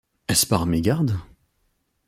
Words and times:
Était-ce 0.27 0.47
par 0.47 0.65
mégarde? 0.65 1.19